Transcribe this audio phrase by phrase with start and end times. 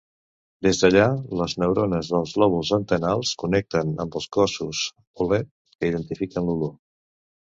[0.67, 1.03] Des d'allà,
[1.41, 4.81] les neurones dels lòbuls antenals connecten amb els cossos
[5.21, 6.75] bolet que identifiquen l'olor.